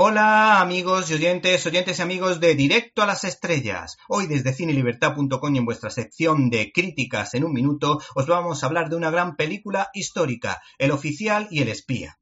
Hola 0.00 0.60
amigos 0.60 1.10
y 1.10 1.14
oyentes, 1.14 1.66
oyentes 1.66 1.98
y 1.98 2.02
amigos 2.02 2.38
de 2.38 2.54
Directo 2.54 3.02
a 3.02 3.06
las 3.06 3.24
Estrellas. 3.24 3.96
Hoy 4.06 4.28
desde 4.28 4.52
cinelibertad.com 4.52 5.52
y 5.52 5.58
en 5.58 5.64
vuestra 5.64 5.90
sección 5.90 6.50
de 6.50 6.70
críticas 6.70 7.34
en 7.34 7.42
un 7.42 7.52
minuto 7.52 8.00
os 8.14 8.28
vamos 8.28 8.62
a 8.62 8.66
hablar 8.66 8.90
de 8.90 8.94
una 8.94 9.10
gran 9.10 9.34
película 9.34 9.88
histórica, 9.92 10.62
El 10.78 10.92
oficial 10.92 11.48
y 11.50 11.62
el 11.62 11.68
espía. 11.68 12.16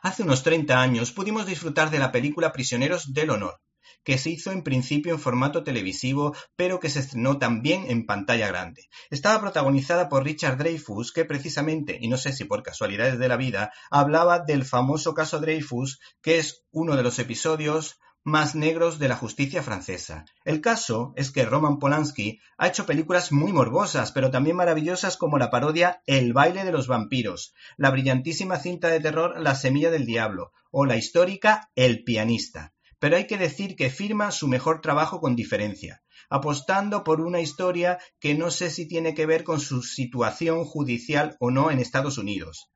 Hace 0.00 0.22
unos 0.22 0.42
30 0.42 0.80
años 0.80 1.12
pudimos 1.12 1.44
disfrutar 1.44 1.90
de 1.90 1.98
la 1.98 2.12
película 2.12 2.50
Prisioneros 2.50 3.12
del 3.12 3.28
Honor, 3.28 3.60
que 4.04 4.18
se 4.18 4.30
hizo 4.30 4.50
en 4.52 4.62
principio 4.62 5.12
en 5.12 5.20
formato 5.20 5.62
televisivo, 5.62 6.34
pero 6.56 6.80
que 6.80 6.90
se 6.90 7.00
estrenó 7.00 7.38
también 7.38 7.84
en 7.88 8.06
pantalla 8.06 8.48
grande. 8.48 8.88
Estaba 9.10 9.40
protagonizada 9.40 10.08
por 10.08 10.24
Richard 10.24 10.58
Dreyfus, 10.58 11.12
que 11.12 11.24
precisamente, 11.24 11.98
y 12.00 12.08
no 12.08 12.16
sé 12.16 12.32
si 12.32 12.44
por 12.44 12.62
casualidades 12.62 13.18
de 13.18 13.28
la 13.28 13.36
vida, 13.36 13.72
hablaba 13.90 14.40
del 14.40 14.64
famoso 14.64 15.14
caso 15.14 15.40
Dreyfus, 15.40 16.00
que 16.22 16.38
es 16.38 16.64
uno 16.70 16.96
de 16.96 17.02
los 17.02 17.18
episodios 17.18 17.98
más 18.22 18.54
negros 18.54 18.98
de 18.98 19.08
la 19.08 19.16
justicia 19.16 19.62
francesa. 19.62 20.26
El 20.44 20.60
caso 20.60 21.14
es 21.16 21.30
que 21.30 21.46
Roman 21.46 21.78
Polanski 21.78 22.38
ha 22.58 22.68
hecho 22.68 22.84
películas 22.84 23.32
muy 23.32 23.52
morbosas, 23.52 24.12
pero 24.12 24.30
también 24.30 24.56
maravillosas 24.56 25.16
como 25.16 25.38
la 25.38 25.50
parodia 25.50 26.02
El 26.06 26.34
baile 26.34 26.64
de 26.64 26.72
los 26.72 26.86
vampiros, 26.86 27.54
la 27.78 27.90
brillantísima 27.90 28.58
cinta 28.58 28.88
de 28.88 29.00
terror 29.00 29.40
La 29.40 29.54
semilla 29.54 29.90
del 29.90 30.04
diablo 30.04 30.52
o 30.70 30.84
la 30.84 30.96
histórica 30.96 31.70
El 31.74 32.04
pianista 32.04 32.74
pero 33.00 33.16
hay 33.16 33.26
que 33.26 33.38
decir 33.38 33.74
que 33.74 33.90
firma 33.90 34.30
su 34.30 34.46
mejor 34.46 34.80
trabajo 34.82 35.20
con 35.20 35.34
diferencia, 35.34 36.02
apostando 36.28 37.02
por 37.02 37.20
una 37.20 37.40
historia 37.40 37.98
que 38.20 38.34
no 38.34 38.50
sé 38.50 38.70
si 38.70 38.86
tiene 38.86 39.14
que 39.14 39.26
ver 39.26 39.42
con 39.42 39.58
su 39.58 39.82
situación 39.82 40.64
judicial 40.64 41.36
o 41.40 41.50
no 41.50 41.70
en 41.70 41.80
Estados 41.80 42.18
Unidos. 42.18 42.70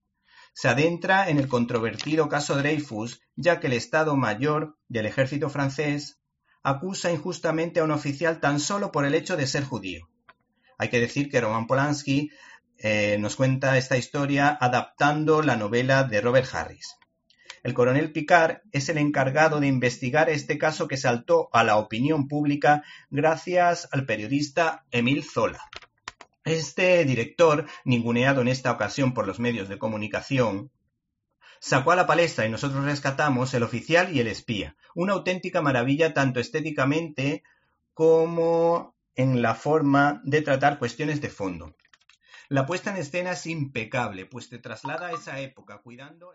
Se 0.55 0.69
adentra 0.69 1.29
en 1.29 1.39
el 1.39 1.47
controvertido 1.47 2.29
caso 2.29 2.57
Dreyfus, 2.57 3.21
ya 3.37 3.61
que 3.61 3.67
el 3.67 3.75
Estado 3.75 4.17
Mayor 4.17 4.77
del 4.89 5.07
ejército 5.07 5.51
francés 5.51 6.19
acusa 6.63 7.13
injustamente 7.13 7.81
a 7.81 7.85
un 7.85 7.91
oficial 7.91 8.41
tan 8.41 8.61
solo 8.61 8.91
por 8.91 9.05
el 9.05 9.15
hecho 9.15 9.37
de 9.37 9.47
ser 9.47 9.65
judío. 9.65 10.09
Hay 10.79 10.89
que 10.89 11.01
decir 11.01 11.29
que 11.29 11.41
Roman 11.41 11.67
Polanski 11.67 12.31
eh, 12.79 13.19
nos 13.21 13.37
cuenta 13.37 13.77
esta 13.77 13.99
historia 13.99 14.57
adaptando 14.59 15.43
la 15.43 15.57
novela 15.57 16.05
de 16.05 16.21
Robert 16.21 16.49
Harris. 16.53 16.97
El 17.65 17.73
coronel 17.73 18.13
Picard 18.13 18.59
es 18.73 18.91
el 18.91 18.99
encargado 18.99 19.59
de 19.59 19.67
investigar 19.67 20.29
este 20.29 20.59
caso 20.59 20.87
que 20.87 20.99
saltó 20.99 21.49
a 21.51 21.65
la 21.65 21.79
opinión 21.79 22.29
pública 22.29 22.85
gracias 23.09 23.89
al 23.91 24.05
periodista 24.05 24.85
Emil 24.91 25.25
Zola. 25.25 25.63
Este 26.45 27.07
director, 27.07 27.67
ninguneado 27.87 28.43
en 28.43 28.49
esta 28.49 28.71
ocasión 28.71 29.15
por 29.15 29.27
los 29.27 29.41
medios 29.41 29.71
de 29.71 29.79
comunicación, 29.79 30.71
sacó 31.59 31.93
a 31.93 31.97
la 31.97 32.07
palestra 32.07 32.45
y 32.45 32.51
nosotros 32.51 32.85
rescatamos 32.85 33.55
El 33.55 33.63
oficial 33.63 34.15
y 34.15 34.21
el 34.21 34.27
espía, 34.27 34.77
una 34.95 35.15
auténtica 35.15 35.63
maravilla 35.63 36.13
tanto 36.13 36.41
estéticamente 36.41 37.45
como 37.95 38.95
en 39.15 39.41
la 39.41 39.55
forma 39.55 40.21
de 40.25 40.43
tratar 40.43 40.79
cuestiones 40.79 41.23
de 41.23 41.31
fondo. 41.31 41.75
La 42.51 42.67
puesta 42.67 42.91
en 42.91 42.99
escena 42.99 43.33
es 43.33 43.47
impecable, 43.47 44.27
pues 44.27 44.51
te 44.51 44.59
traslada 44.59 45.07
a 45.07 45.13
esa 45.13 45.41
época 45.41 45.79
cuidando... 45.79 46.35